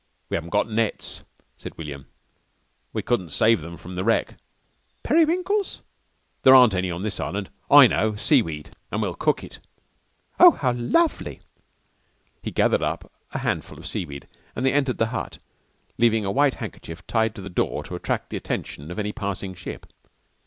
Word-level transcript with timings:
"We 0.29 0.35
haven't 0.35 0.49
got 0.49 0.67
nets," 0.67 1.21
said 1.57 1.77
William. 1.77 2.07
"We 2.91 3.03
couldn't 3.03 3.29
save 3.29 3.61
them 3.61 3.77
from 3.77 3.93
the 3.93 4.03
wreck." 4.03 4.35
"Periwinkles?" 5.03 5.83
"There 6.41 6.55
aren't 6.55 6.73
any 6.73 6.89
on 6.89 7.03
this 7.03 7.19
island. 7.19 7.51
I 7.69 7.85
know! 7.85 8.15
Seaweed! 8.15 8.71
An' 8.91 8.99
we'll 9.01 9.13
cook 9.13 9.43
it." 9.43 9.59
"Oh, 10.39 10.49
how 10.53 10.71
lovely!" 10.73 11.39
He 12.41 12.49
gathered 12.49 12.81
up 12.81 13.11
a 13.33 13.37
handful 13.45 13.77
of 13.77 13.85
seaweed 13.85 14.27
and 14.55 14.65
they 14.65 14.73
entered 14.73 14.97
the 14.97 15.09
hut, 15.13 15.37
leaving 15.99 16.25
a 16.25 16.31
white 16.31 16.55
handkerchief 16.55 17.05
tied 17.05 17.29
on 17.29 17.33
to 17.35 17.41
the 17.43 17.49
door 17.51 17.83
to 17.83 17.93
attract 17.93 18.31
the 18.31 18.37
attention 18.37 18.89
of 18.89 18.97
any 18.97 19.11
passing 19.11 19.53
ship. 19.53 19.85